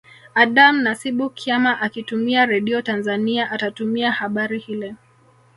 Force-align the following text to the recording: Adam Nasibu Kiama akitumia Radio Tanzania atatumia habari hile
Adam 0.33 0.81
Nasibu 0.83 1.29
Kiama 1.29 1.81
akitumia 1.81 2.45
Radio 2.45 2.81
Tanzania 2.81 3.51
atatumia 3.51 4.11
habari 4.11 4.59
hile 4.59 4.95